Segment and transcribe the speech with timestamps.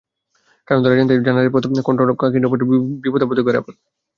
[0.67, 2.61] কারণ তাঁরা জানতেন, জান্নাতের পথ কন্টকাকীর্ণ পথ,
[3.03, 3.75] বিপদাপদে ঘেরা পথ।